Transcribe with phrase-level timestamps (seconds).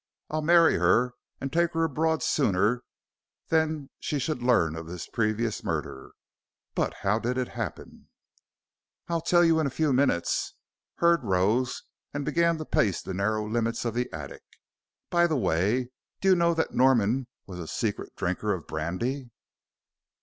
[0.31, 2.81] I'll marry her and take her abroad sooner
[3.49, 6.13] than she should learn of this previous murder.
[6.73, 8.07] But how did it happen?"
[9.09, 10.55] "I'll tell you in a few minutes."
[10.95, 11.83] Hurd rose
[12.15, 14.41] and began to pace the narrow limits of the attic.
[15.11, 19.29] "By the way, do you know that Norman was a secret drinker of brandy?"